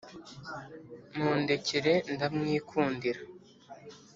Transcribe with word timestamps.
Mundekere 1.19 1.93
ndamwikundira 2.13 3.21